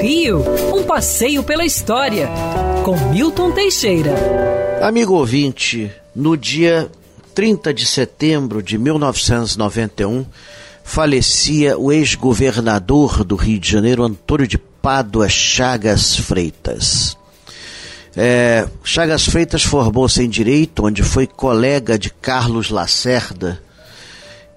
[0.00, 0.44] Rio,
[0.74, 2.28] um passeio pela história,
[2.84, 4.14] com Milton Teixeira.
[4.82, 6.90] Amigo ouvinte, no dia
[7.34, 10.24] 30 de setembro de 1991,
[10.84, 17.16] falecia o ex-governador do Rio de Janeiro, Antônio de Pádua Chagas Freitas.
[18.16, 23.60] É, Chagas Freitas formou-se em Direito, onde foi colega de Carlos Lacerda.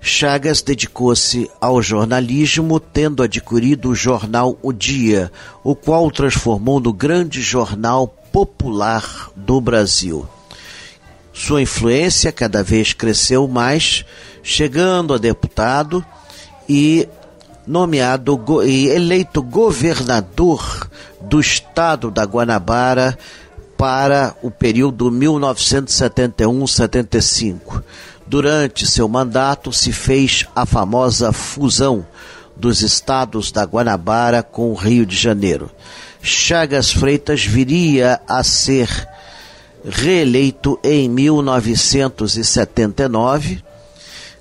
[0.02, 5.32] Chagas dedicou-se ao jornalismo, tendo adquirido o jornal O Dia,
[5.64, 10.28] o qual transformou no grande jornal popular do Brasil.
[11.34, 14.06] Sua influência cada vez cresceu mais,
[14.42, 16.04] chegando a deputado
[16.68, 17.08] e
[17.68, 20.90] nomeado e eleito governador
[21.22, 23.18] do estado da Guanabara
[23.80, 27.82] para o período 1971-75.
[28.28, 32.06] Durante seu mandato se fez a famosa fusão
[32.58, 35.72] dos estados da Guanabara com o Rio de Janeiro.
[36.22, 38.90] Chagas Freitas viria a ser
[39.86, 43.64] reeleito em 1979,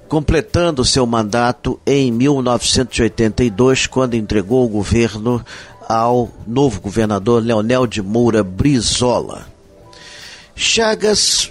[0.09, 5.41] completando seu mandato em 1982, quando entregou o governo
[5.89, 9.47] ao novo governador Leonel de Moura Brizola.
[10.55, 11.51] Chagas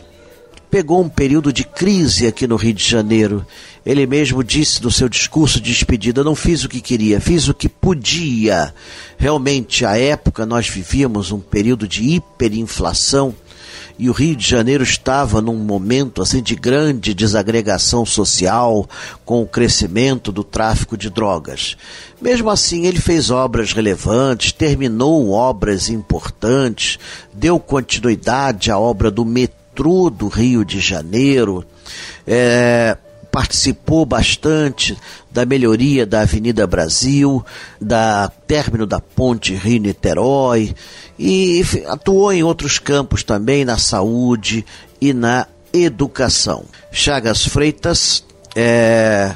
[0.70, 3.46] pegou um período de crise aqui no Rio de Janeiro.
[3.86, 7.54] Ele mesmo disse no seu discurso de despedida: não fiz o que queria, fiz o
[7.54, 8.74] que podia.
[9.18, 13.34] Realmente, à época, nós vivíamos um período de hiperinflação
[14.00, 18.88] e o Rio de Janeiro estava num momento assim de grande desagregação social
[19.26, 21.76] com o crescimento do tráfico de drogas.
[22.22, 27.00] Mesmo assim, ele fez obras relevantes, terminou obras importantes,
[27.34, 31.66] deu continuidade à obra do metrô do Rio de Janeiro.
[32.26, 32.98] É,
[33.38, 34.98] participou bastante
[35.30, 37.46] da melhoria da Avenida Brasil,
[37.80, 40.74] da término da ponte Rio-Niterói
[41.20, 44.66] e atuou em outros campos também, na saúde
[45.00, 46.66] e na educação.
[46.92, 49.36] Chagas Freitas é,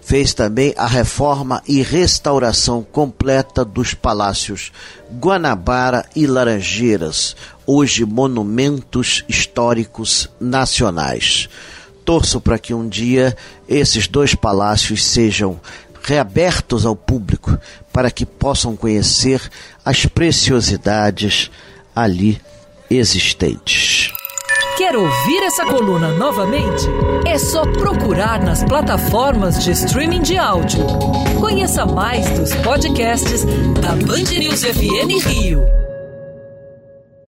[0.00, 4.72] fez também a reforma e restauração completa dos palácios
[5.20, 11.50] Guanabara e Laranjeiras, hoje monumentos históricos nacionais.
[12.04, 13.36] Torço para que um dia
[13.68, 15.60] esses dois palácios sejam
[16.02, 17.58] reabertos ao público
[17.92, 19.40] para que possam conhecer
[19.84, 21.50] as preciosidades
[21.96, 22.40] ali
[22.90, 24.12] existentes.
[24.76, 26.84] Quer ouvir essa coluna novamente?
[27.26, 30.84] É só procurar nas plataformas de streaming de áudio.
[31.40, 33.44] Conheça mais dos podcasts
[33.80, 35.83] da Band News FM Rio.